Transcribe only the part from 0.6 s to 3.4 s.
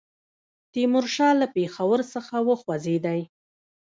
تیمورشاه له پېښور څخه وخوځېدی.